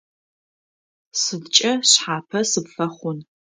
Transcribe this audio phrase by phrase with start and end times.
[1.21, 3.17] Сыдкӏэ шъхьапэ сыпфэхъун?